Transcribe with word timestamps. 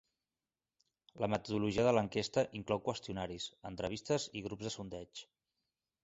La 1.23 1.27
metodologia 1.33 1.83
de 1.87 1.91
l'enquesta 1.97 2.43
inclou 2.59 2.81
qüestionaris, 2.87 3.45
entrevistes 3.71 4.25
i 4.39 4.43
grups 4.47 4.65
de 4.69 4.73
sondeig. 4.77 5.23